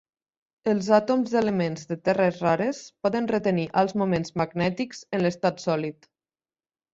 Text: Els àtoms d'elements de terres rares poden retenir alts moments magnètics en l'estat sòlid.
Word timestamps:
Els 0.71 0.87
àtoms 0.97 1.33
d'elements 1.33 1.85
de 1.91 1.97
terres 2.09 2.39
rares 2.45 2.79
poden 3.07 3.29
retenir 3.33 3.67
alts 3.83 3.97
moments 4.03 4.35
magnètics 4.43 5.05
en 5.19 5.27
l'estat 5.27 5.63
sòlid. 5.67 6.11